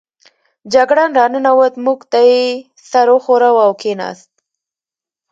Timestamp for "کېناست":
3.81-4.31